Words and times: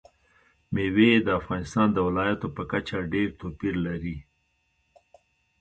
مېوې 0.73 1.09
د 1.25 1.27
افغانستان 1.39 1.87
د 1.93 1.97
ولایاتو 2.07 2.47
په 2.55 2.63
کچه 2.71 2.97
ډېر 3.13 3.27
توپیر 3.39 3.75
لري. 3.87 4.17